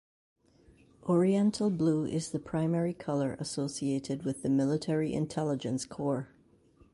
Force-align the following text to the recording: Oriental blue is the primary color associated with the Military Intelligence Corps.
Oriental 1.07 1.69
blue 1.69 2.05
is 2.07 2.31
the 2.31 2.39
primary 2.39 2.91
color 2.91 3.37
associated 3.39 4.23
with 4.23 4.41
the 4.41 4.49
Military 4.49 5.13
Intelligence 5.13 5.85
Corps. 5.85 6.29